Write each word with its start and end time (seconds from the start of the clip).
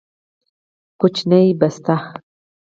کوچنۍ 0.99 1.47
بسته 1.59 1.95